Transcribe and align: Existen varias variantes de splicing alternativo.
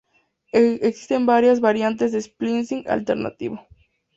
Existen 0.51 1.27
varias 1.27 1.61
variantes 1.61 2.11
de 2.11 2.21
splicing 2.21 2.83
alternativo. 2.89 3.59